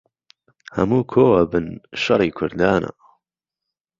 ههموو 0.75 1.07
کۆ 1.11 1.23
ئهبن 1.35 1.65
شهڕی 2.01 2.29
کوردانه 2.37 2.89